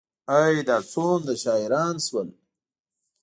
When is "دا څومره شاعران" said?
0.67-1.95